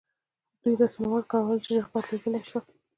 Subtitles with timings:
[0.61, 2.63] دوی داسې مواد کارول چې ژر بدلیدلی شول.